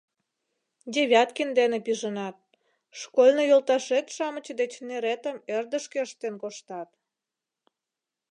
[0.93, 2.37] Девяткин дене пижынат,
[2.99, 6.89] школьный йолташет-шамыч деч неретым ӧрдыжкӧ ыштен коштат...